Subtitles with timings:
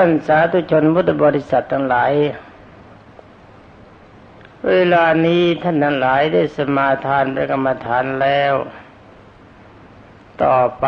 [0.00, 2.12] ท่านสาธุชนพุทธบริษัททั้งหลาย
[4.68, 8.54] เวลานี้ท่านทั้งหลายได้สมาทานพระกรรมฐานแล้ว
[10.42, 10.86] ต่อไป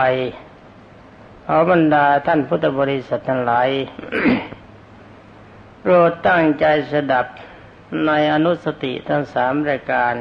[1.47, 3.69] เอาบรรดาท่านพุทธบริษัททั้งหลาย
[5.81, 7.27] โปรดตั้งใจสดับ
[8.07, 10.15] ในอนุสติทั้งสามรายการ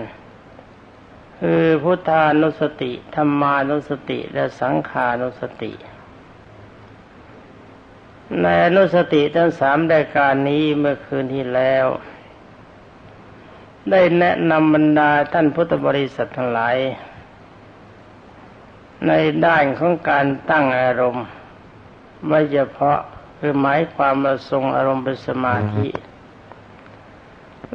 [1.39, 5.73] คือพุทธานุสติธรรมานุสติและสังขานุสติ
[8.41, 11.85] ในอนุสติทั้งสามรายการนี้เมื่อคืนที่แล้ว
[13.91, 16.77] ได้แนะนำบรรดาท่านพุทธบริษัททั้งหลาย
[19.07, 19.11] ใน
[19.45, 21.27] ด้านของการตั้งอารมณ์
[22.27, 22.99] ไม่เฉพาะ
[23.39, 25.87] คือหมายความมาทรงอารมณ์เป็นสมาธิ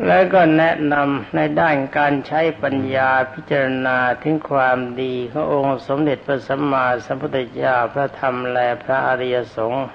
[0.07, 9.87] แล้วก็แนะนำในด้านการใช้ปัญญาพิจารณาถึงความดีขององค์สมเด็จพระสัมมาสัมพุทธเจ้าพระธรรมและพระอริยสงฆ์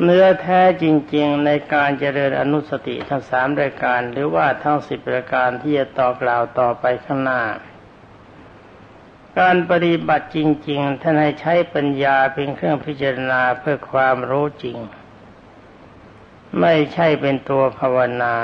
[0.00, 7.42] เนื้อแท้จริงๆในการเจริญอนุสติทั้งสามรายการ หรือว่าทั้งสิบรายการที่จะต่อกล่าวต่อไปข้างหน้า
[9.38, 14.78] การปฏิบัติจริง ๆ ท่านให้ใช้ปัญญาเป็นเครื่องพิจารณาเพื่อความรู้จริง
[16.60, 18.34] ไม่ใช่เป็นตัวภาวนา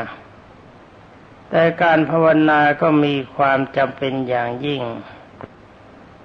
[1.51, 4.83] แต่การภาวนาก็มีความจำเป็นอย่างยิ่ง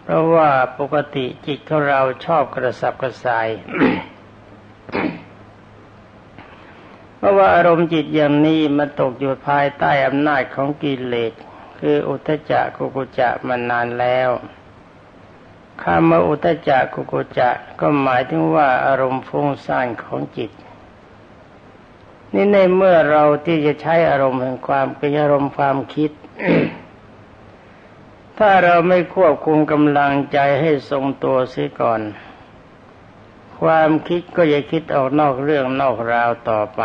[0.03, 3.47] เพราะว่าปกติจิตของเราชอบกระสับกระส่าย
[4.91, 4.95] เพ
[7.23, 11.33] ราะว่าอารมณ์จิตอย่างนี้มันตกอยู่ภายใต้อำนาจของกิเลส
[11.79, 14.29] คืออุทจักกุกุจะมานานแล้ว
[15.83, 20.51] คำว่าอุทจักกุกุจะก็หมายถึงว่าอารมณ์ฟุ้งซ่านของจิต
[22.33, 26.11] นี่ในเมื่อเราที่จะใช้อารมณ์แห่งความเป็นอารมณ์ความคิด
[28.37, 32.01] ถ้าเราไม่ควบคุมกำลังใจให้ทรงตัวเสียก่อน
[33.61, 36.81] ความคิดก็จะคิดออกนอกเรื่องนอกราวต่อไป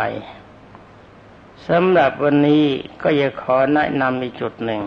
[1.67, 2.65] สำหรับวันนี้
[3.01, 4.81] ก็จะขอแนะนำอีกจุดหนึ่ง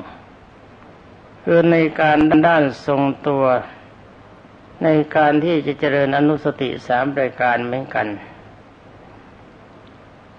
[1.43, 3.45] คือในการด้านทรงตัว
[4.85, 8.09] ในการที่จะเจริญอนุสติสามรายการเหมือนกัน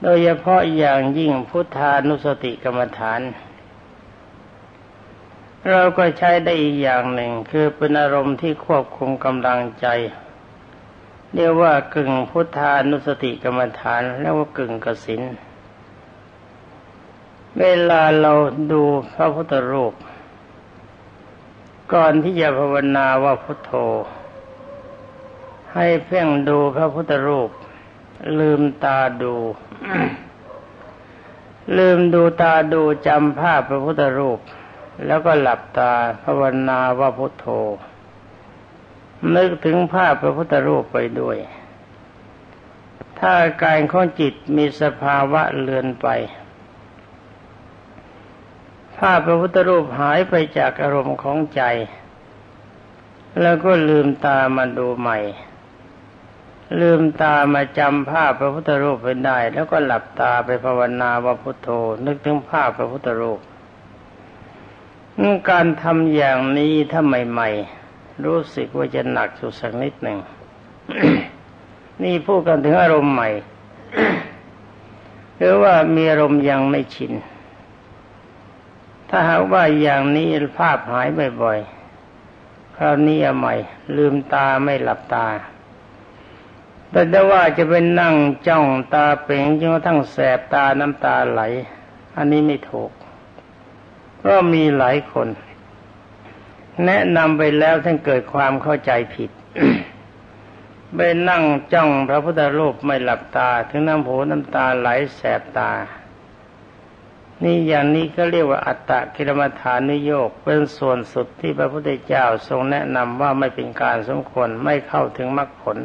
[0.01, 3.21] โดยเฉพาะอย่างยิ่งพุทธานุสติกรรมฐาน
[5.69, 9.87] เราก็ใช้ได้อีกอย่างหนึ่งคือเป็นอารมณ์ที่ควบคุมกำลังใจ
[11.35, 15.21] เรียกว่ากึ่งพุทธานุสติกรรมฐานแล้วก็กึ่งกสิน
[17.59, 18.33] เวลาเรา
[18.71, 18.83] ดู
[19.13, 19.93] พระพุทธรูป
[21.93, 23.73] ก่อนที่จะภาวนาว่าพุทโธ
[25.73, 27.49] ให้เพ่งดูพระพุทธรูป
[28.39, 29.35] ลืมตาดู
[31.77, 34.39] ลืมดูตาดูจำภาพพระพุทธรูป
[35.05, 35.91] แล้วก็หลับตา
[36.23, 37.47] ภาวนาว่าพุทโธ
[39.35, 41.37] นึกถึงภาพพระพุทธรูปไปด้วย
[43.19, 46.07] ถ้าการของจิตมีสภาวะเลือนไป
[48.97, 51.63] ภาพพระพุทธรูปหายไปจากอารมณ์ของใจ
[53.41, 55.19] แล้วก็ลืมตามาดูใหม่
[56.81, 61.69] ลืมตามาจำภาพพระพุทธรูปไปได้ แล้วก็หลับตาไปภาวนาว่าพุทโธ
[62.05, 63.39] นึกถึงภาพพระพุทธรูป
[65.49, 67.82] การทำอย่างนี้ถ้าใหม่ ๆ
[68.25, 70.19] รู้สึกว่าจะหนักสุดสักนิดหนึ่ง
[72.03, 73.29] นี่พูดกันถึงอารมณ์ใหม่
[75.37, 77.13] หรือว่ามีอารมณ์ยังไม่ชิน
[79.09, 81.07] ถ้าหากว่าอย่างนี้ภาพหาย
[81.41, 83.55] บ่อยๆ คราวนี้ใหม่
[83.95, 85.27] ลืมตาไม่หลับตา
[86.91, 88.15] แต่ถ้าว่าจะเป็นนั่ง
[88.47, 91.41] จ้องตาเป่งจนกระทั่งแสบตาน้ำตาไหล
[92.15, 92.91] อันนี้ไม่ถูก
[94.25, 95.27] ก็มีหลายคน
[96.85, 99.31] แนะนำไปแล้วท่านเกิดความเข้าใจผิด
[100.95, 105.71] ไปนั่งจ้องพระพุทธรูปไม่หลับตา ถึงน้ำหูน้ำตาไหลแสบตา
[107.43, 115.77] นี่อย่างนี้ก็เรียกว่าอัตตะกิรมฐานุโยกเป็นส่วนสุดที่พระพุทธเจ้าทรงแนะนำว่าไม่เป็นการสมควรไม่เข้าถึงมรรคผล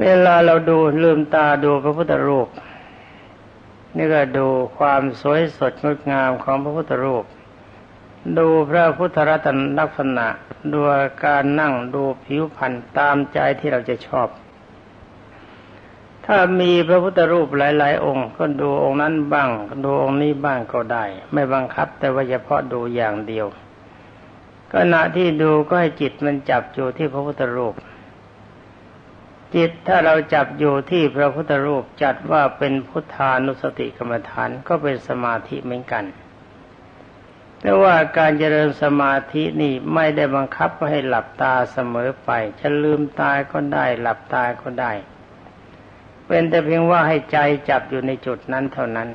[0.00, 2.48] เวลาเราดูลืมตาดูพระพุทธรูป
[3.96, 4.46] นี่ก็ดู
[4.78, 7.24] ความสวยสดงดงามของพระพุทธรูป
[8.38, 10.26] ดูพระพุทธรัตนลักษณะ
[10.72, 10.80] ดู
[11.24, 14.28] การนั่งดูผิวพรรณตามใจที่เราจะชอบ
[16.26, 19.48] ถ้ามีพระพุทธรูปหลาย ๆ องค์ก็ดูองค์นั้นบ้าง
[19.84, 23.46] ดูองค์นี้บ้างก็ได้ ไม่บังคับแต่ว่าเฉพาะดูอย่างเดียว
[24.72, 27.74] ขณะที่ดูก็ให้จิตมันจับอยู่ที่พระพุทธรูป
[29.54, 36.04] จิตถ้าเราจับอยู่ที่พระพุทธรูปจัดว่าเป็นพุทธานุสติกรรมฐานก็เป็นสมาธิเหมือนกัน
[37.64, 42.30] แต่ว่าการเจริญสมาธินี่ไม่ได้บังคับให้หลับตาเสมอไป
[42.60, 44.92] จะลืมตาก็ได้ หลับตาก็ได้
[46.26, 47.38] เป็นแต่เพียงว่าให้ใจ
[47.68, 49.08] จับอยู่ในจุดนั้นเท่านั้น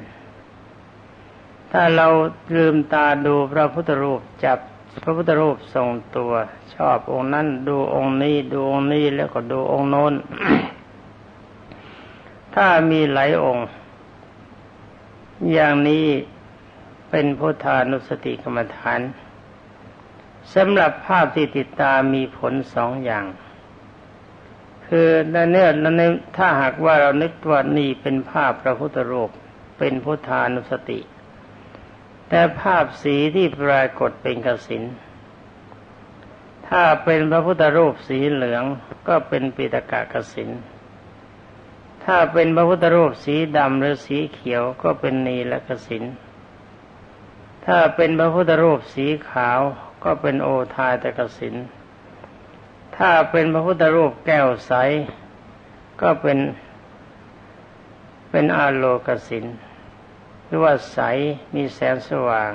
[1.72, 2.08] ถ้าเรา
[2.56, 4.60] ลืมตาดูพระพุทธรูปจับ
[5.04, 6.34] พระพุทธรูปทรงตัว
[6.76, 10.14] ชอบองค์นั้นดูองค์นี้ดูองค์นี้แล้วก็ดูองค์โน้น
[12.56, 13.68] ถ้ามีหลายองค์
[15.54, 16.06] อย่างนี้
[17.09, 19.00] เป็นพุทธานุสติกรรมฐาน
[20.56, 23.25] สำหรับภาพที่ติดตามีผลสองอย่าง
[24.88, 26.01] คือในเนื้อใน
[26.38, 29.30] ถ้าหากว่าเรานึกว่านี่เป็นภาพพระพุทธรูป
[29.77, 31.00] เป็นพุทธานุสติ
[32.30, 34.83] แต่ภาพสีที่ปรากฏเป็นกสิน
[36.69, 38.63] ถ้าเป็นพระพุทธรูปสีเหลือง
[39.07, 40.50] ก็เป็นปิตกะกสิน
[42.06, 46.03] ถ้าเป็นพระพุทธรูปสีดำหรือสีเขียวก็เป็นนีและกสิน
[47.69, 49.60] ถ้าเป็นพระพุทธรูปสีขาว
[50.04, 51.56] ก็เป็นโอทายตะกสิน
[52.98, 54.74] ถ้าเป็นพระพุทธรูปแก้วใส
[56.02, 56.40] ก็เป็น
[58.31, 59.46] เป็นอาโลกสิน
[60.46, 61.00] หรือว่าใส
[61.56, 62.52] มีแสงสว่าง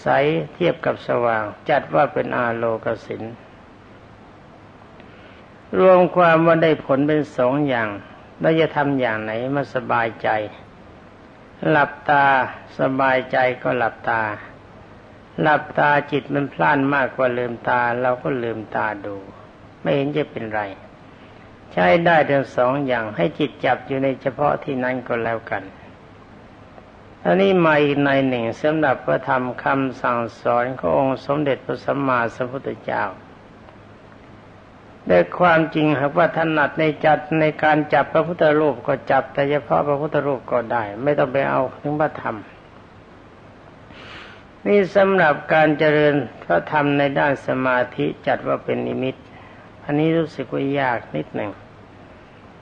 [0.00, 0.06] ใส
[0.54, 3.22] เทียบกับสว่าง จัดว่าเป็นอาโลกสิน
[5.78, 7.88] รวมความว่าได้ผลเป็นสองอย่าง
[8.40, 10.28] เราจะทำอย่างไหนมาสบายใจ
[11.68, 12.26] หลับตา
[12.78, 14.22] สบายใจก็หลับตา
[15.40, 19.16] หลับตาจิตมันพล่านมากกว่าลืมตา เราก็ลืมตาดู
[19.80, 20.62] ไม่เห็นจะเป็นไร
[21.72, 25.62] ใช้ได้ทั้งสองอย่างให้จิตจับอยู่ในเฉพาะที่นั้นก็แล้วกัน
[27.24, 33.04] อันนี้มาอีกในหนึ่งสำหรับพระธรรมคำสั่งสอนขององค์สมเด็จพระสัมมาสัมพุทธเจ้า
[35.06, 42.36] แต่ความจริงหากว่าถนัดในจัดในการจับพระพุทธรูปก็จับ แต่เฉพาะพระพุทธรูปก็ได้ ไม่ต้องไปเอาถึงพระธรรม
[44.66, 46.14] นี่สำหรับการเจริญ
[46.44, 49.16] พระธรรมในด้านสมาธิจัดว่าเป็นนิมิต
[49.84, 51.50] อันนี้รู้สึกว่ายากนิดหนึ่ง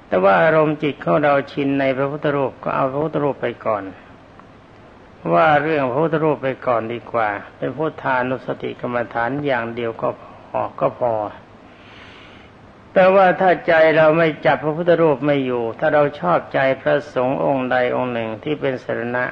[0.08, 3.84] แต่ว่าอารมณ์จิตของเราชินในพระพุทธรูปก็เอาพระพุทธรูปไปก่อน
[5.34, 10.08] ว่าเรื่องพระพุทธรูปไปก่อนดีกว่า เป็นพุทธานุสติกรรมฐานอย่างเดียวก็
[10.50, 11.12] พอก็พอ
[12.94, 19.24] แต่ว่าถ้าใจเราไม่จับพระพุทธรูปไม่อยู่ ถ้าเราชอบใจพระสงฆ์องค์ใดองค์หนึ่งที่เป็นสรณะ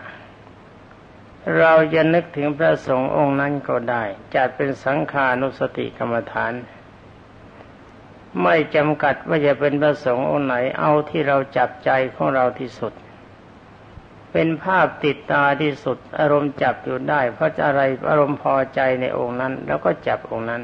[1.58, 4.04] เราจะนึกถึงพระสงฆ์องค์นั้นก็ได้
[4.34, 6.52] จัดเป็นสังขานุสติกรรมฐาน
[8.42, 12.92] ไม่จำกัดว่าจะเป็นพระสงฆ์องค์ไหนเอาที่เราจับใจของเราที่สุด
[14.32, 17.80] เป็นภาพติดตาที่สุด อารมณ์จับอยู่ได้ เพราะอะไร
[18.10, 20.62] อารมณ์พอใจในองค์นั้น แล้วก็จับองค์นั้น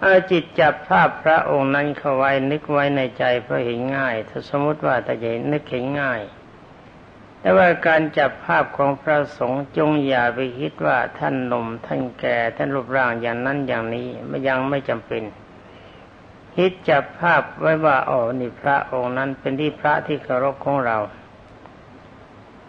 [0.00, 6.20] เอาจิตจับภาพพระองค์นั้นเข้าไว้นึกไว้ในใจเพราะเห็นง่าย ถ้าสมมติว่าแต่จะนึกเห็นง่าย
[7.40, 15.22] แต่ว่าการจับภาพของพระสงฆ์จงอย่าไปคิดว่าท่านหนุ่มท่านแก่ท่านรูปร่างอย่างนั้นอย่างนี้ไม่ยังไม่จำเป็น
[16.54, 20.98] คิดจับภาพไว้ว่าอ๋อนี่พระองค์นั้นเป็นที่พระที่เคารพของเรา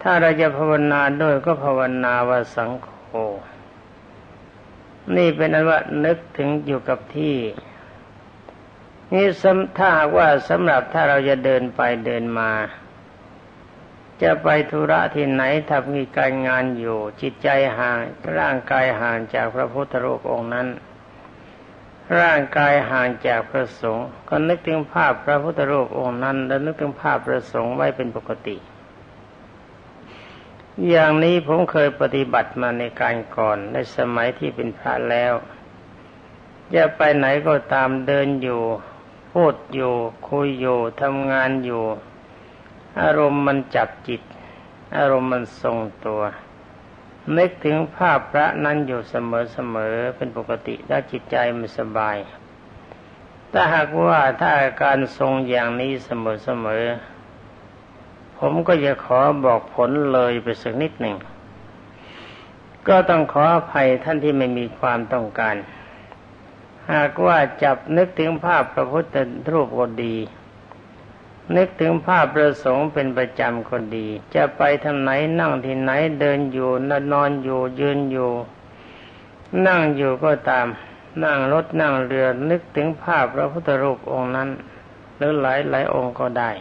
[0.02, 2.90] ถ้าเราจะภาวนาด้วยก็ภาวนาว่าสังโฆ
[5.16, 7.38] นี่เป็นอันว่านึกถึงอยู่กับที่
[9.14, 9.26] นี่
[9.78, 12.52] ถ้าหาว่าสำหรับถ้าเราจะเดินไปเดินมา
[14.24, 17.98] จะไปธุระที่ไหนทำมีการงานอยู่ จิตใจห่าง
[18.38, 20.68] ร่างกายห่างจากพระพุทธรูปองค์นั้น
[22.20, 28.56] ร่างกายห่างจากพระสงฆ์ก็นึกถึงภาพพระพุทธรูปองค์นั้น แล้วนึกถึงภาพพระสงฆ์ไว้เป็นปกติ
[30.86, 35.34] อย่างนี้ผมเคยปฏิบัติมาในการก่อนในสมัยที่เป็นพระแล้ว
[36.76, 38.64] จะไปไหนก็ตามเดินอยู่
[39.32, 39.94] พูดอยู่
[40.30, 41.84] คุยอยู่ทำงานอยู่
[43.02, 44.22] อารมณ์มันจับจิต
[44.98, 46.22] อารมณ์มันทรงตัว
[47.38, 49.16] นึกถึงภาพพระนั้นอยู่เส
[49.74, 52.18] มอๆเป็นปกติแล้วจิตใจมันสบาย
[53.52, 57.17] ถ้าหากว่าถ้าอาการทรงอย่างนี้เสมอๆ
[58.40, 61.18] ผมก็จะขอบอกผลเลยไปสักนิดหนึ่ง
[62.88, 65.56] ก็ต้องขออภัยท่านที่ไม่มีความต้องการ
[66.92, 69.16] หากว่าจับนึกถึงภาพพระพุทธ
[69.50, 70.16] รูปก็ดี
[71.56, 76.70] นึกถึงภาพประสงค์เป็นประจำคนดี จะไปทางไหนนั่งที่ไหนเดินอยู่
[77.12, 78.32] นอนอยู่ยืนอยู่
[79.68, 80.68] นั่งอยู่ก็ตาม
[81.24, 84.50] นั่งรถนั่งเรือนึกถึงภาพพระพุทธรูปองค์นั้น
[85.16, 86.52] หรือหลายหลายองค์ก็ได้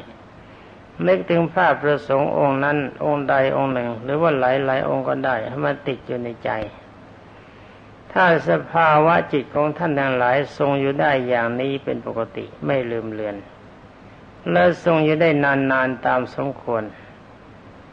[1.06, 6.50] นึกถึงภาพประสงค์องค์นั้น องค์ใดองค์หนึ่ง หรือว่าหลายหลายองค์ก็ได้ให้มันติดอยู่ในใจ
[8.12, 13.36] ถ้าสภาวะจิตของท่านทั้งหลายทรงอยู่ได้อย่างนี้เป็นปกติไม่ลืมเลือน
[14.52, 16.82] และทรงอยู่ได้นานๆตามสมควร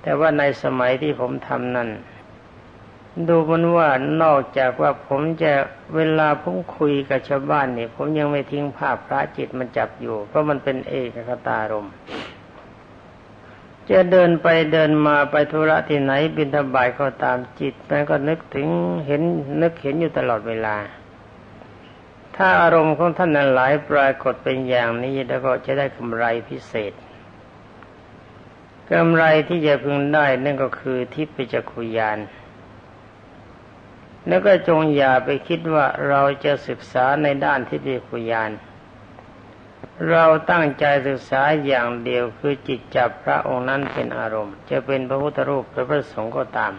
[0.01, 1.89] แต่ว่าในสมัยที่ผมทำนั้น
[3.27, 3.89] ดูมันว่า
[4.23, 5.53] นอกจากว่าผมจะ
[5.95, 11.87] เวลาผมคุยกับชาวบ้านเนี่ย ผมยังไม่ทิ้งภาพพระจิตมันจับอยู่ เพราะมันเป็นเอกคตารม
[13.91, 18.67] จะเดินไปเดินมาไปธุระที่ไหนบินทบายก็ตามจิตมันก็นึกถึง
[19.05, 19.21] เห็น
[19.61, 20.75] นึกเห็นอยู่ตลอดเวลา
[22.35, 26.93] ถ้าอารมณ์ของท่านนั้นหลายปรากฏเป็นอย่างนี้แล้วก็จะได้กำไรพิเศษ
[28.91, 32.19] กำไรที่จะพึงได้นั่นก็คือทิพยจักขุยาน
[34.27, 38.51] แล้วก็จงอย่าไปคิดว่าเราจะศึกษาในด้านทิพยคุยาน
[40.09, 46.73] เราตั้งใจศึกษาอย่างเดียวคือจิตจับพระองค์นั้นเป็นอารมณ์ จะเป็นพระพุทธรูปหรือพระสงฆ์ก็ตาม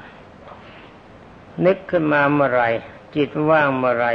[1.65, 2.65] นึกขึ้นมาเมื่อไร
[3.17, 4.07] จิตว่างเมื่อไร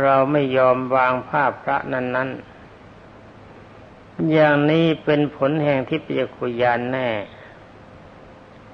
[0.00, 7.08] เราไม่ยอมวางภาพพระนั้นๆ อย่างนี้เป็นผลแห่งทิพยคุยานแน่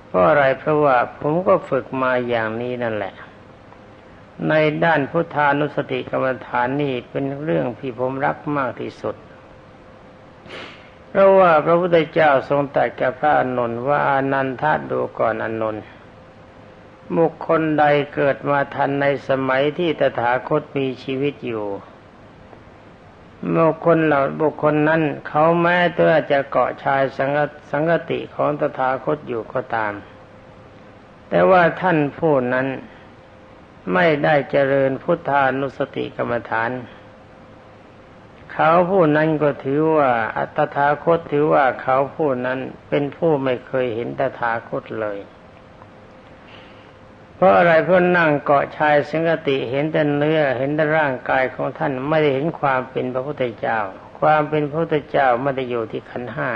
[0.07, 3.15] เพราะอะไรเพราะว่าผมก็ฝึกมาอย่างนี้นั่นแหละ
[4.49, 4.53] ใน
[4.85, 9.17] ด้านพุทธานุสติกรรมฐานนี่เป็นเรื่องที่ผมรักมากที่สุด
[11.17, 15.77] เพราะว่าพระพุทธเจ้าทรงตรัสกับพระอนุนว่าอนันทาดูก่อนอนุน
[17.17, 21.67] บุคคลใดเกิดมาทันในสมัยที่ตถาคตมีชีวิตอยู่
[23.57, 27.31] บุคคลเหล่าบุคคลนั้นเขาแม้ตัวจะเกาะชายสัง
[27.71, 29.93] สังกติของตถาคตอยู่ก็ตาม
[31.29, 32.67] แต่ว่าท่านผู้นั้น
[33.93, 36.71] ไม่ได้เจริญพุทธานุสติกรรมฐาน
[38.57, 42.59] เขาผู้นั้นก็ถือว่า อัตถาคตถือว่าเขาผู้นั้น
[42.89, 45.19] เป็นผู้ไม่เคยเห็นตถาคตเลย
[47.35, 53.79] เพราะอะไรเพราะนั่งเกาะชายสังกติเห็นแต่เนื้อเห็นแต่ร่างกายของท่านไม่ได้เห็นความเป็นพระพุทธเจ้า
[54.21, 56.51] ความเป็นพระพุทธเจ้าไม่ได้อยู่ที่ขันห้า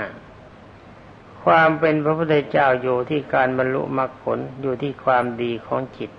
[1.43, 6.11] ความเป็นพระพุทธเจ้าอยู่ที่การบรรลุมรรคผลอยู่ที่ความดีของจิต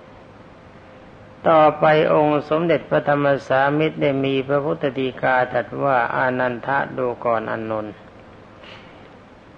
[1.49, 7.93] ต่อไปองค์สมเด็จพระธรรมสามิตรได้มีพระพุทธดีกาตรัสว่าอานันทะดูก่อนอนนท์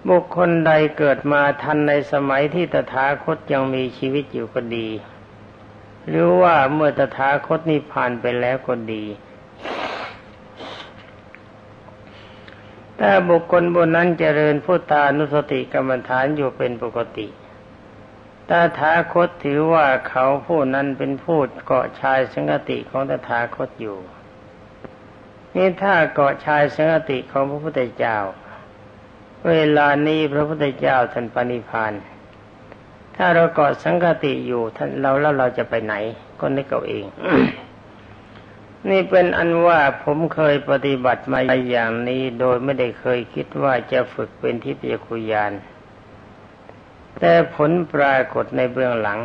[0.09, 4.87] บุคคลใดเกิดมาทันในสมัยที่ตถาคตยังมีชีวิตอยู่ก็ดี
[6.07, 9.03] หรือว่าเมื่อตถาคตนิพพานไปแล้วก็ดี
[12.99, 17.27] ถ้าบุคคลบนนั้นเจริญพุทธานุสติกรรมฐานอยู่เป็นปกติ
[18.49, 23.97] ตถาคตถือว่าเขาผู้นั้นเป็นผู้เกาะชายสังกติของตถาคตอยู่
[25.55, 28.17] นี่ถ้าเกาะชายสังกติของพระพุทธเจ้า
[29.49, 31.93] เวลานี้พระพุทธเจ้าท่านปณิพาน
[33.15, 35.95] ถ้าเราเกาะสังกติอยู่ท่านเราแล้วเราจะไปไหน
[36.39, 37.05] ก็นึกเอาเอง
[38.89, 45.51] นี่เป็นอันว่าผมเคยปฏิบัติมาอย่างนี้ โดยไม่ได้เคยคิดว่าจะฝึกเป็นทิพยคุยาน
[47.19, 49.19] แต่ผลปรากฏในเบื้องหลัง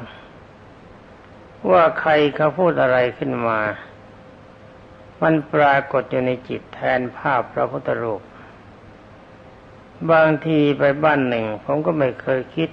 [1.71, 3.61] ว่าใครเขาพูดอะไรขึ้นมา
[5.23, 8.23] มันปรากฏอยู่ในจิตแทนภาพพระพุทธรูป
[10.13, 12.71] บางทีไปบ้านหนึ่ง ผมก็ไม่เคยคิด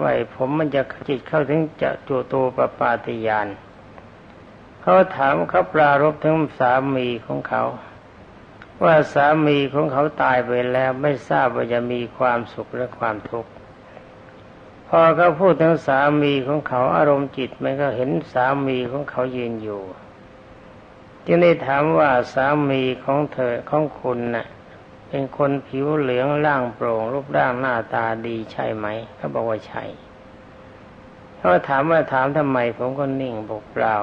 [0.00, 3.48] ว่าผมมันจะจิตเข้าถึงจะจูตูปปาติยาน
[4.82, 7.64] เขาถามเขาปรารบถึงสามีของเขา
[8.84, 13.50] ว่าสามีของเขาตายไปแล้วไม่ทราบว่าจะมีความสุขหรือความทุกข์
[14.88, 19.82] พอเขาพูดถึงสามีของเขาอารมณ์จิตมันก็เห็นสามีของเขายืนอยู่
[21.26, 24.46] จึงได้ถามว่าสามีของเธอของคุณนะ่ะ
[25.08, 29.84] เป็นคนผิวเหลืองร่างโปร่ง รูปร่างหน้าตาดีใช่ไหมเขาบอกว่าใช่
[31.38, 33.94] เขาถามว่าถามทำไมผมก็นิ่งบอกเปล่า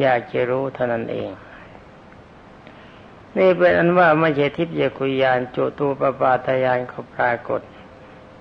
[0.00, 1.30] อยากจะรู้เท่านั้นเอง
[3.36, 7.60] นี่เป็นอันว่าไม่ใช่ทิพยคุยานจุตูปปาตยานเขาปรากฏ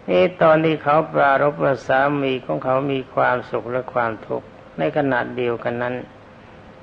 [0.09, 4.47] นี่ตอนที่เขาปรารบว่าสามีของเขามีความสุขและความทุกข์
[4.77, 5.95] ในขณะเดียวกันนั้น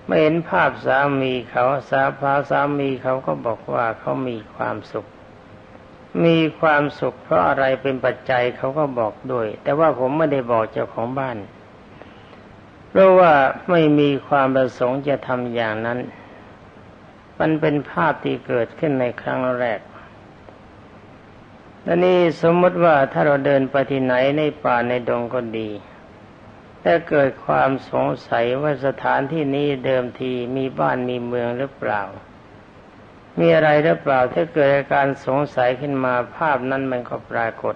[0.07, 5.07] ไม่เห็นภาพสามีเขาสาพาสามีเขาก็บอกว่าเขามีความสุข
[6.25, 11.37] มีความสุขเพราะอะไรเป็นปัจจัยเขาก็บอกด้วย แต่ว่าผมไม่ได้บอกเจ้าของบ้าน
[12.91, 13.33] เพราะว่า
[13.71, 15.99] ไม่มีความประสงค์จะทำอย่างนั้น
[17.41, 19.81] มันเป็นภาพที่เกิดขึ้นในครั้งแรก
[21.85, 25.71] และนี่สมมติว่าถ้าเราเดินไปที่ไหนในป่าในดงก็ดี
[26.85, 32.03] ถ้าเกิดความสงสัยว่าสถานที่นี้เดิมทีมีบ้านมีเมืองหรือเปล่า
[33.39, 37.75] มีอะไรหรือเปล่า ถ้าเกิดอาการสงสัยขึ้นมาภาพนั้นมันก็ปรากฏ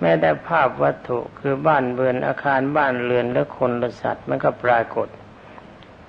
[0.00, 5.08] แม้แต่ภาพวัตถุคือบ้านเบือนอาคารบ้านเรือนและคนและสัตว์มันก็ปรากฏ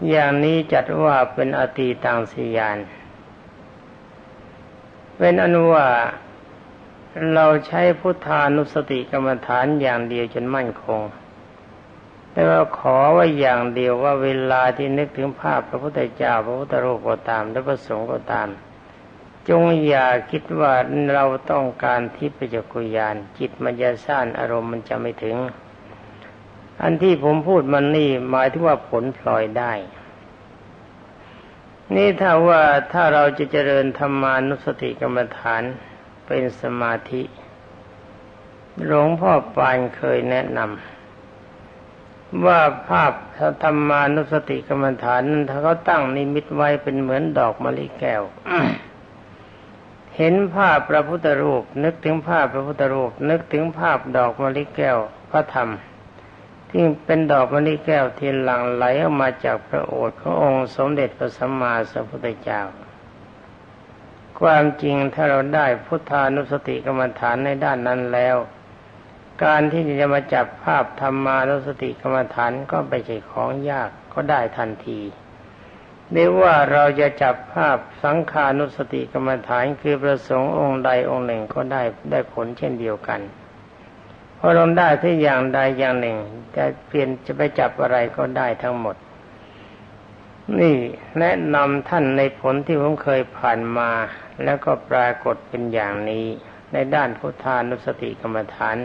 [0.10, 2.78] อย่างนี้จัดว่าเป็นอตีตังสียาน
[5.18, 5.88] เป็นอนุว่า
[7.36, 11.02] เราใช้พุทธานุสติกรรมฐานอย่างเดียวจนมั่นคง
[12.32, 18.48] แต่ว่าขอว่าอย่างเดียวว่าเวลาที่นึกถึงภาพพระพุทธเจ้าพระพุทธรูปก็ตามและพระสงฆ์ก็ตาม
[19.50, 20.74] จงอย่าคิดว่า
[21.14, 25.38] เราต้องการทิพยจักรยาน จิตมันจะสั้นอารมณ์มันจะไม่ถึง
[26.82, 29.74] อันที่ผมพูดมันนี่หมายถึงว่าผลพลอยได้
[31.96, 32.62] นี่ถ้าว่า
[32.94, 35.64] ถ้าเราจะเจริญธรรมานุสติกรรมฐาน
[36.32, 37.24] เป็นสมาธิ
[38.86, 43.14] หลวงพ่อปานเคยแนะนำว่าภาพ
[43.64, 48.24] ธรรมานุสติกรรมฐานนั้นถ้าเขาตั้งนิมิตไว้เป็นเหมือนดอกมะลิแก้ว
[50.18, 54.98] เห็นภาพพระพุทธรูป นึกถึงภาพพระพุทธรูป นึกถึงภาพดอกมะลิแก้ว
[55.32, 55.70] พระธรรม
[56.70, 62.62] ที่เป็นดอกมะลิแก้วที่หลั่งไหลออกมาจากพระโอษฐ์ขององค์สมเด็จพระสัมมาสัมพุทธเจ้า
[64.42, 68.38] ความจริงถ้าเราได้พุทธานุสติกรรมฐานในด้านนั้นแล้ว
[69.44, 75.00] การที่จะมาจับภาพธรรมานุสติกรรมฐานก็ไม่ใช่ของยากก็ได้ทันที
[76.14, 81.82] เรียกว่าเราจะจับภาพสังขานุสติกรรมฐานคือประสงค์องค์ใดองค์หนึ่งก็ได้
[82.12, 83.22] ได้ผลเช่นเดียวกัน
[84.36, 86.18] เพราะเราได้ที่อย่างใดอย่างหนึ่ง
[86.56, 88.96] จะเปลี่ยนจะไปจับอะไรก็ได้ทั้งหมด
[90.60, 90.78] นี่
[91.20, 93.90] แนะนำท่านในผลที่ผมเคยผ่านมา
[94.44, 96.26] แล้วก็ปรากฏเป็นอย่างนี้
[96.74, 98.78] ในด้านพุทธานุสติกรรมฐาน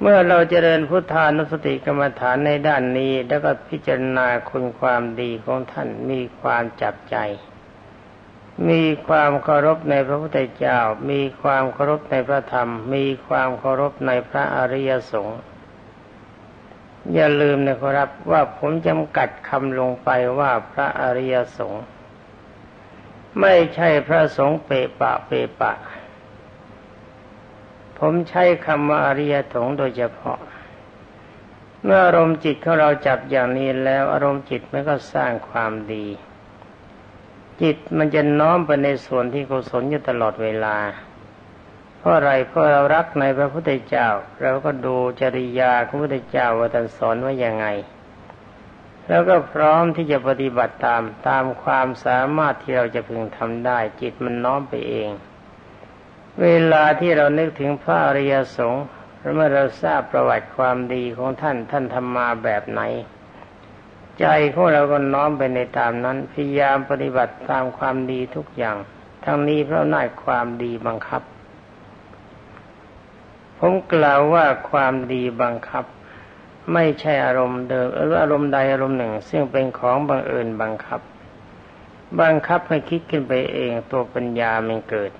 [0.00, 7.16] เมื่อเราเจริญพุทธานุสติกรรมฐานในด้านนี้ แล้วก็พิจารณาคุณความดีของท่านมีความจับใจ
[8.68, 10.78] มีความเคารพในพระพุทธเจ้า
[11.10, 15.40] มีความเคารพในพระธรรม มีความเคารพในพระอริยสงฆ์
[17.12, 21.84] อย่าลืมนะครับว่าผมจำกัดคำลงไปว่าพระอริยสงฆ์
[23.40, 24.70] ไม่ใช่พระสงฆ์เป
[25.00, 25.30] ปะเป
[25.60, 25.74] ปะ
[27.98, 30.38] ผมใช้คำว่าอริยถงฆ์โดยเฉพาะ
[31.84, 36.06] เมื่ออารมณ์จิตของเราจับอย่างนี้แล้วอารมณ์จิตมันก็สร้างความดี
[37.62, 40.76] จิตมันจะน้อมไปในส่วนที่กุศลอยู่ตลอดเวลา
[42.04, 44.08] เพราะอะไรเพราะเรารักในพระพุทธเจ้า
[44.42, 47.66] เราก็ดูจริยาของพระพุทธเจ้าว่าท่านสอนว่ายังไง
[49.08, 55.10] แล้วก็พร้อมที่จะปฏิบัติตามตามความสามารถที่เราจะพึงทำได้ จิตมันน้อมไปเอง
[56.42, 58.84] เวลาที่เรานึกถึงพระอริยสงฆ์
[59.34, 62.82] เมื่อเราทราบประวัติความดีของท่านท่านทำมาแบบไหน
[64.20, 68.76] ใจของเราก็น้อมไปในตามนั้นพยายามปฏิบัติตามความดีทุกอย่าง
[69.24, 71.22] ทั้งนี้เพราะน่ายความดีบังคับ
[73.66, 75.84] ผมกล่าวว่าความดีบังคับ
[76.72, 81.00] ไม่ใช่อารมณ์เดิมหรืออารมณ์ใดอารมณ์หนึ่ง ซึ่งเป็นของบังเอิญบังคับ
[82.20, 85.10] บังคับให้คิดขึ้นไปเองตัวปัญญามันเกิด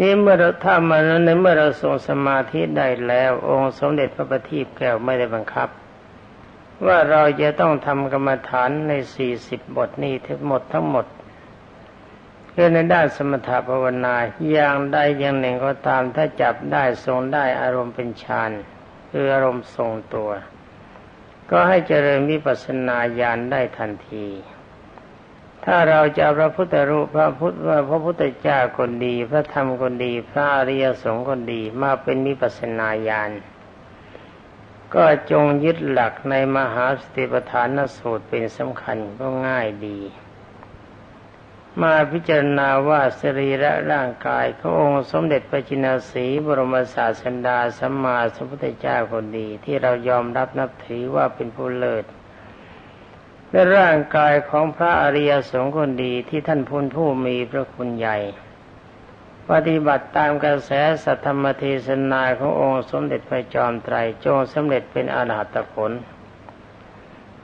[0.00, 5.68] นี่เมื่อเราถ้ามันในเมื่อเราทรงสมาธิได้แล้ว องค์สมเด็จพระบัณฑิตแก้วไม่ได้บังคับ
[6.86, 11.06] ว่าเราจะต้องทำกรรมฐานในสี่สิบบทนี้ทั้งหมดทั้งหมด
[12.54, 14.14] คือในด้านสมถะภาวนา
[14.50, 18.50] อย่างใดอย่างหนึ่งก็ตามถ้าจับได้ทรงได้อารมณ์เป็นฌาน
[19.10, 20.30] คืออารมณ์ทรงตัว
[21.50, 24.26] ก็ให้เจริญวิปัสสนาญาณได้ทันที
[25.64, 27.54] ถ้าเราจะพระพุทธรูปพระพุทธ
[27.90, 33.30] พระพุทธเจ้าคนดี พระธรรมคนดี พระอริยสงฆ์คนดีมาเป็นมิปัสนาญาณ
[34.94, 39.98] ก็จงยึดหลักในมหาสติปัฏฐานสูตรเป็นสำคัญก็ง่ายดี
[41.80, 52.04] มาพิจารณาว่าสรีระร่างกายขององค์สมเด็จพระจินสีบรมศาสดาสัมมาสัมพุทธเจ้าคนดี ที่เรายอมรับนับถือว่าเป็นผู้เลิศ
[53.50, 58.18] และร่างกายของพระอริยสงฆ์คนดีที่ท่านพุนผู้มีพระคุณใหญ่
[59.50, 60.70] ปฏิบัติตามกระแส
[61.04, 65.92] สัทธรรมเทศนาขององค์สมเด็จพระจอมไตรจงสำเร็จเป็นอรหัตผล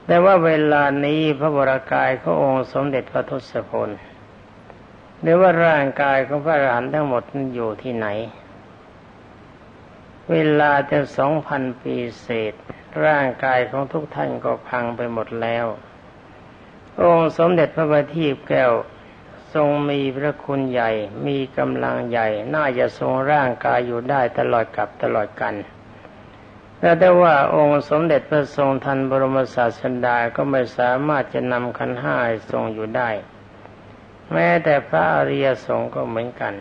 [0.05, 3.89] แต่ว่าเวลานี้พระบรากายขององค์สมเด็จพระทศพล
[5.21, 8.07] หรือว่าร่างกายของพระอรหันต์ทั้งหมดนั้นอยู่ที่ไหน
[10.31, 12.53] เวลาจะสองพันปีเศษ
[13.05, 15.65] ร่างกายของทุกท่านก็พังไปหมดแล้ว
[17.01, 18.73] องค์สมเด็จพระบัณฑิตแก้ว
[19.53, 20.91] ทรงมีพระคุณใหญ่
[21.27, 25.55] มีกำลังใหญ่ น่าจะทรงร่างกายอยู่ได้ตลอดกับตลอดกัน
[26.79, 32.15] แต่ได้ว่าองค์สมเด็จพระทรงทันบรมศาสดาก็ไม่สามารถจะนำขันห้า
[32.51, 33.09] ทรงอยู่ได้
[34.33, 36.53] แม้แต่พระอริยสงฆ์ก็เหมือนกัน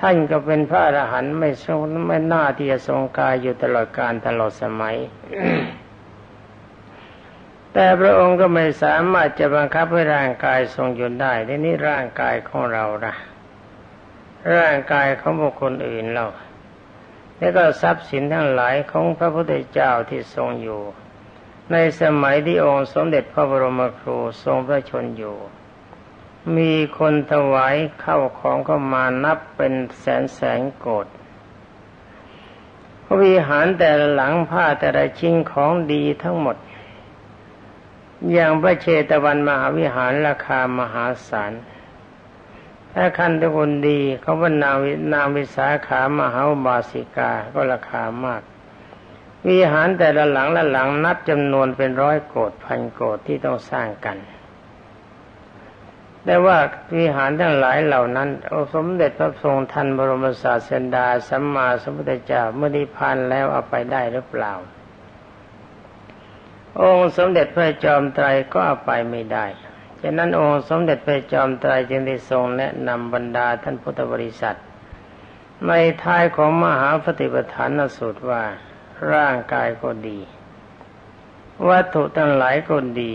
[0.00, 4.96] ท่านก็เป็นพระอรหันต์ไม่ทรงไม่น่าที่จะทรงกายอยู่ตลอดกาลตลอดสมัย
[7.72, 13.14] แต่พระองค์ก็ไม่สามารถจะบังคับให้ร่างกายทรงอยู่ได้ทีนี้ร่างกายของเราละ
[14.56, 16.26] ร่างกายของบุคคลอื่นเรา
[17.36, 20.80] แล้วก็ทรัพย์สินทั้งหลายของพระพุทธเจ้าที่ทรงอยู่
[21.72, 25.36] ในสมัยที่องค์สมเด็จพระบรมครูทรงพระชนอยู่
[26.56, 31.06] มีคนถวายเข้าของเข้ามานับเป็นแสนแสนโกด
[33.20, 36.56] วิหารแต่ละหลังผ้าแต่ละชิ้นของดีทั้งหมด
[38.32, 41.52] อย่างพระเชตวันมหาวิหารราคามหาศาล
[42.94, 44.76] ถ้าคันทุกคนดีเขาว่านาง
[45.14, 48.42] นางวิสาขามหาบาสิกาก็ราคามาก
[49.48, 54.16] วิหารแต่ละหลังละหลังนับจำนวนเป็นร้อยโกดพันโกดที่ต้องสร้างกัน
[56.24, 56.58] แต่ว่า
[56.96, 64.52] วิหารทั้งหลายเหล่านั้นองสมเด็จพระทรงทันบรมศาสดาสัมมาสัมพุทธเจ้าเมื่อนิพพานแล้วเอาไปได้หรือเปล่า
[66.80, 69.46] องค์สมเด็จพระจอมไตรก็เอาไปไม่ได้
[70.02, 74.58] ฉะนั้นองค์สมเด็จพระจอมไตรจึงได้ทรงแนะนำบรรดาท่านพุทธบริษัท
[75.66, 78.42] ในท้ายของมหาปฏิปทานสูตรว่า
[79.12, 80.18] ร่างกายก็ดี
[81.68, 83.14] วัตถุทั้งหลายก็ดี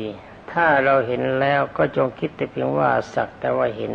[0.55, 3.93] ถ้าเราเห็นแล้วก็จงคิดแต่เพียงว่าสักแต่ว่าเห็น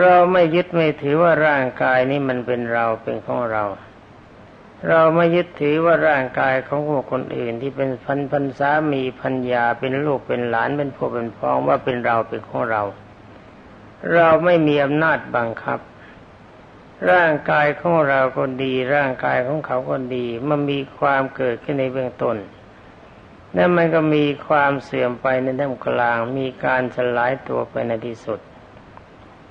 [0.00, 3.64] เราไม่ยึดไม่ถือว่าร่างกายนี้มันเป็นเราเป็นของเรา
[4.88, 6.80] เราไม่ยึดถือว่าร่างกายของ
[7.12, 12.82] คนอื่นที่เป็นพันพันสามีพันยาเป็นลูกเป็นหลานเป็นพ่อเป็นพ้องว่าเป็นเราเป็นของเรา
[14.14, 15.78] เราไม่มีอำนาจบังคับ
[17.10, 22.36] ร่างกายของเราก็ดี ร่างกายของเขาก็ดี มันมีความเกิดขึ้นในเบื้องต้น
[23.54, 28.40] แล้วมันก็มีความเสื่อมไปในท่ามกลาง มีการสลายตัวไปในที่สุด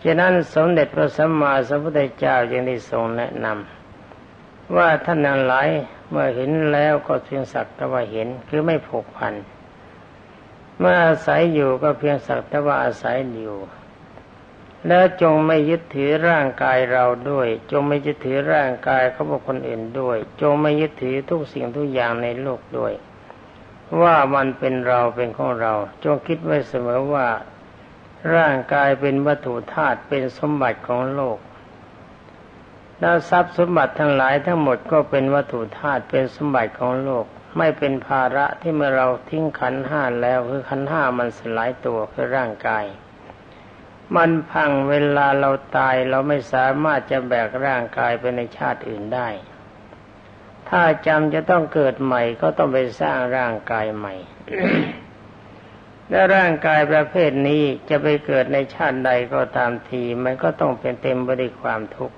[0.03, 5.69] ฉะนั้นสมเด็จพระสัมมาสัมพุทธเจ้าจึงได้ทรงแนะนำว่าท่านนั้นหลาย
[6.09, 9.33] เมื่อเห็นแล้วก็เพียงสักแต่ว่าเห็นคือไม่ผูกพัน
[10.79, 13.57] เมื่ออาศัยอยู่ก็เพียงสักแต่ว่าอาศัยอยู่
[14.87, 22.93] แล้วจงไม่ยึดถือร่างกายเราด้วย จงไม่ยึดถือร่างกายเขาบอกคนอื่นด้วย จงไม่ยึดถือทุกสิ่งทุกอย่างในโลกด้วย
[24.01, 25.73] ว่ามันเป็นเราเป็นของเรา
[26.03, 27.27] จงคิดไว้เสมอว่า
[28.35, 31.37] ร่างกายเป็นวัตถุธาตุเป็นสมบัติของโลก
[32.99, 37.25] แล้วทรัพย์สมบัติทั้งหลายทั้งหมดก็เป็นวัตถุธาตุเป็นสมบัติของโลก
[37.57, 42.85] ไม่เป็นภาระที่เมื่อเราทิ้งขันห้าแล้วคือขันห้ามันสลายตัวคือร่างกาย
[44.15, 49.27] มันพังเวลาเราตายเราไม่สามารถจะแบกร่างกายไปในชาติอื่นได้
[50.69, 54.15] ถ้าจำจะต้องเกิดใหม่ก็ต้องไปสร้างร่างกายใหม่
[56.09, 62.17] และร่างกายประเภทนี้จะไปเกิดในชาติใดก็ตามที มันก็ต้องเป็นเต็มไปด้วยความทุกข์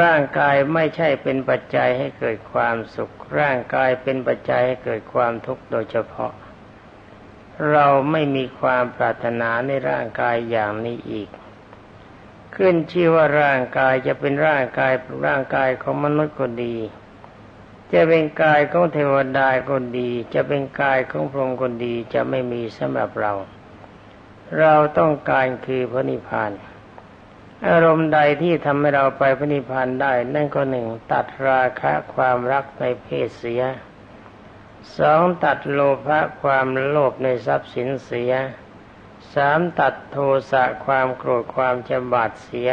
[0.00, 6.32] ร่างกายไม่ใช่เป็นปัจจัยให้เกิดความสุข ร่างกายเป็นปัจจัยให้เกิดความทุกข์โดยเฉพาะ
[7.72, 11.28] เราไม่มีความปรารถนาในร่างกายอย่างนี้อีก
[12.56, 14.92] ขึ้นชื่อว่าร่างกายจะเป็นร่างกาย
[15.26, 16.76] ร่างกายของมนุษย์ก็ดี
[17.92, 23.32] จะเป็นกายของเทวดาก็ดี จะเป็นกายของพรหมก็ดีจะไม่มีสำหรับเรา
[24.58, 26.52] เราต้องการคือพระนิพพาน
[27.68, 33.62] อารมณ์ใดที่ทำให้เราไปพระนิพพานได้ นั่นก็หนึ่งตัดราคะความรักในเพศเสีย
[34.98, 38.32] สองตัดโลภะความโลภในทรัพย์สินเสีย
[39.34, 40.16] สามตัดโท
[40.50, 42.70] สะความโกรธความจำบาดเสีย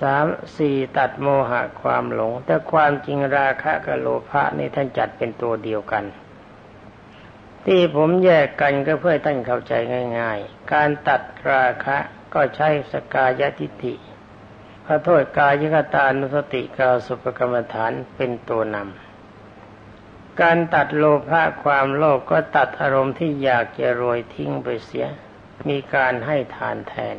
[0.00, 0.26] สาม
[0.56, 6.04] สี่ตัดโมหะความหลง แต่ความจริงราคะกับโลภะนี่ท่านจัดเป็นตัวเดียวกัน
[7.66, 9.72] ที่ผมแยกกันก็เพื่อท่านเข้าใจ
[10.18, 11.98] ง่าย ๆ การตัดราคะ
[12.34, 13.94] ก็ใช้สกายทิฏฐิ
[14.86, 25.06] ขอโทษกายกตานุสติกาสุปกรรมฐานเป็นตัวนำการตัดโลภะความโลภกก็ตัดอารมณ์ที่อยากจะรวยทิ้งไปเสีย
[25.68, 27.16] มีการให้ทานแทน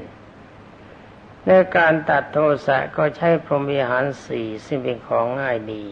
[1.48, 5.84] ในการตัดโทสะก็ใช้พรหมีหารสี่ซึ่งเป็นของง่ายดี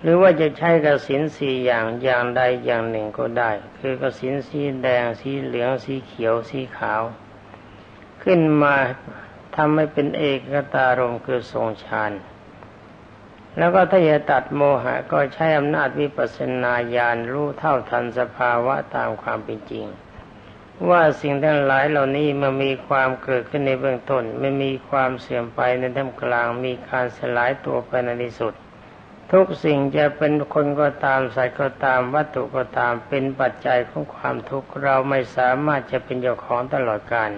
[0.00, 7.02] หรือว่าจะใช้กระสินสี่อย่างอย่างใดอย่างหนึ่งก็ได้ คือกระสินสีแดงสีเหลืองสีเขียวสีขาว
[8.22, 8.74] ขึ้นมา
[9.56, 12.12] ทำให้เป็นเอกตารมคือทรงฌาน
[13.58, 19.86] แล้วก็ถ้าจะตัดโมหะก็ใช้อำนาจวิปัสสนาญาณรู้เท่าทันสภาวะตามความเป็นจริง
[20.88, 28.54] ว่าสิ่งทั้งหลายเหล่านี้มันมีความเกิดขึ้นในเบื้องต้นไม่มีความเสื่อมไปในท่ามกลางมีการสลายตัวไปในที่สุด
[29.32, 37.30] ทุกสิ่งจะเป็นคนก็ตามสัตว์ก็ตามวัตถุก็ตามเป็นปัจจัยของความทุกข์เราไม่สามารถจะเป็นเจ้าของตลอดกาล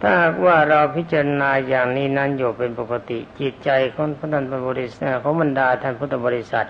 [0.00, 6.68] ถ้าหากว่าเราพิจารณาอย่างนี้นั้นอยู่เป็นปกติจิตใจของพระนันบริษัทของบรรดาท่านพุทธบริษัท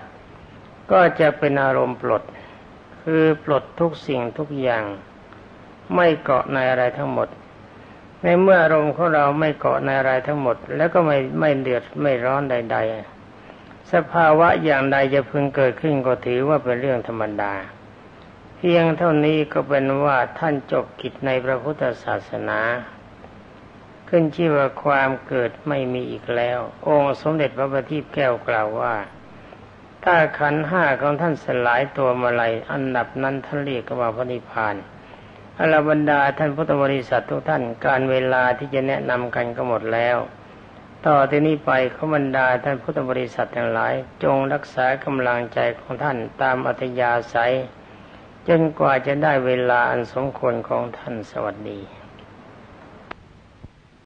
[0.91, 2.23] ก็จะเป็นอารมณ์ปลด
[3.01, 4.83] คือปลดทุกสิ่งทุกอย่าง
[5.95, 7.27] ไม่เกาะในอะไรทั้งหมด
[8.23, 12.77] ในเมื่ออารมณ์ของเราไม่เกาะในอะไรทั้งหมด แล้วก็ไม่ไม่เดือดไม่ร้อนใด
[13.33, 17.53] ๆ สภาวะอย่างใดจะพึงเกิดขึ้นก็ถือว่าเป็นเรื่องธรรมดา
[18.57, 22.59] เพียงเท่านี้ก็เป็นว่าท่านจบกิจในพระพุทธศาสนา
[24.09, 28.95] ขึ้นชื่อว่าความเกิดไม่มีอีกแล้ว องค์สมเด็จพระบัณฑิตแก้วกล่าวว่า
[30.03, 34.75] ถ้าขันห้าของท่านสลายตัวมาลัยอันดับนั้นท่านเรียกว่าพระนิพพาน
[35.59, 40.17] อรบรรดาท่านพุทธบริษัททุกท่านการเวลาที่จะแนะนำกันก็หมดแล้ว
[41.05, 43.93] ต่อที่นี้ไปขบรรดาท่านพุทธบริษัททั้งหลาย
[44.23, 47.53] จงรักษากำลังใจของท่านตามอัธยาศัย
[48.47, 51.96] จนกว่าจะได้เวลาอันสมควรของท่านสวัสดี